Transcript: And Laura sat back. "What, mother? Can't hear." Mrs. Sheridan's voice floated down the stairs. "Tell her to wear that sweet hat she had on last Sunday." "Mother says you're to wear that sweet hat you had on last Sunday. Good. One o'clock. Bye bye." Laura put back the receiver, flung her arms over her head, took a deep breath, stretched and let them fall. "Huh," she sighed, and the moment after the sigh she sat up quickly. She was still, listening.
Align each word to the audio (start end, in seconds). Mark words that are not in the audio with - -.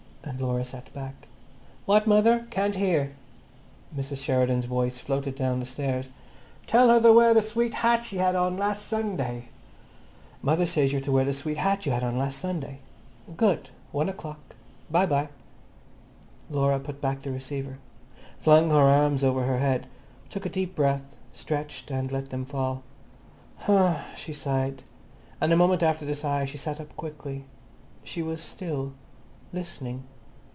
And 0.23 0.39
Laura 0.39 0.63
sat 0.63 0.93
back. 0.93 1.27
"What, 1.87 2.05
mother? 2.05 2.45
Can't 2.51 2.75
hear." 2.75 3.13
Mrs. 3.97 4.17
Sheridan's 4.23 4.65
voice 4.65 4.99
floated 4.99 5.35
down 5.35 5.59
the 5.59 5.65
stairs. 5.65 6.09
"Tell 6.67 6.89
her 6.89 7.01
to 7.01 7.11
wear 7.11 7.33
that 7.33 7.41
sweet 7.43 7.73
hat 7.73 8.05
she 8.05 8.17
had 8.17 8.35
on 8.35 8.55
last 8.55 8.87
Sunday." 8.87 9.49
"Mother 10.43 10.67
says 10.67 10.91
you're 10.91 11.01
to 11.01 11.11
wear 11.11 11.25
that 11.25 11.33
sweet 11.33 11.57
hat 11.57 11.87
you 11.87 11.91
had 11.91 12.03
on 12.03 12.19
last 12.19 12.37
Sunday. 12.37 12.77
Good. 13.35 13.71
One 13.91 14.09
o'clock. 14.09 14.55
Bye 14.91 15.07
bye." 15.07 15.29
Laura 16.51 16.79
put 16.79 17.01
back 17.01 17.23
the 17.23 17.31
receiver, 17.31 17.79
flung 18.41 18.69
her 18.69 18.77
arms 18.77 19.23
over 19.23 19.43
her 19.43 19.57
head, 19.57 19.87
took 20.29 20.45
a 20.45 20.49
deep 20.49 20.75
breath, 20.75 21.17
stretched 21.33 21.89
and 21.89 22.11
let 22.11 22.29
them 22.29 22.45
fall. 22.45 22.83
"Huh," 23.57 24.03
she 24.15 24.33
sighed, 24.33 24.83
and 25.41 25.51
the 25.51 25.57
moment 25.57 25.81
after 25.81 26.05
the 26.05 26.15
sigh 26.15 26.45
she 26.45 26.59
sat 26.59 26.79
up 26.79 26.95
quickly. 26.95 27.43
She 28.03 28.21
was 28.21 28.39
still, 28.39 28.93
listening. 29.51 30.03